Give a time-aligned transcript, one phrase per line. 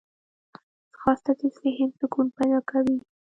[0.93, 2.97] ځغاسته د ذهن سکون پیدا کوي